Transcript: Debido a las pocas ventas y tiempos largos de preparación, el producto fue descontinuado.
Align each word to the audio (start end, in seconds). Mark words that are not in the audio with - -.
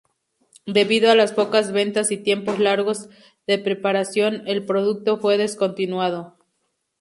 Debido 0.65 1.11
a 1.11 1.15
las 1.15 1.31
pocas 1.31 1.71
ventas 1.71 2.09
y 2.09 2.17
tiempos 2.17 2.57
largos 2.57 3.09
de 3.45 3.59
preparación, 3.59 4.41
el 4.47 4.65
producto 4.65 5.19
fue 5.19 5.37
descontinuado. 5.37 6.39